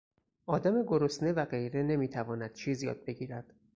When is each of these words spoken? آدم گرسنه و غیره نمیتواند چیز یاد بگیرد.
آدم 0.45 0.83
گرسنه 0.83 1.31
و 1.31 1.45
غیره 1.45 1.83
نمیتواند 1.83 2.53
چیز 2.53 2.83
یاد 2.83 3.05
بگیرد. 3.05 3.53